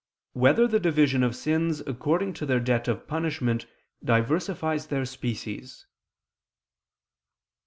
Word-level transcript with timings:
5] 0.33 0.41
Whether 0.41 0.67
the 0.67 0.79
Division 0.79 1.21
of 1.21 1.35
Sins 1.35 1.81
According 1.81 2.33
to 2.33 2.47
Their 2.47 2.59
Debt 2.59 2.87
of 2.87 3.05
Punishment 3.07 3.67
Diversifies 4.03 4.87
Their 4.87 5.05
Species? 5.05 5.85